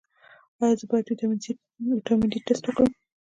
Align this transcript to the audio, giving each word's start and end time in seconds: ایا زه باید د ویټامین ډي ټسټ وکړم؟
ایا 0.61 0.75
زه 0.79 0.85
باید 0.89 1.05
د 1.07 1.21
ویټامین 1.91 2.29
ډي 2.31 2.39
ټسټ 2.47 2.63
وکړم؟ 2.65 2.89